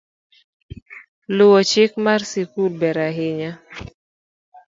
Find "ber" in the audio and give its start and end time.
2.79-2.97